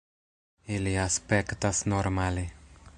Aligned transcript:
Ili 0.77 0.93
aspektas 1.03 1.85
normale. 1.95 2.51